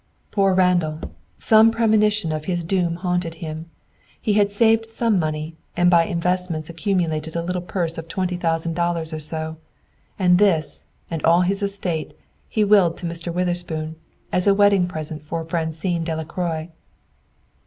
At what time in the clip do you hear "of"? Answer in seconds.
2.31-2.45, 7.99-8.07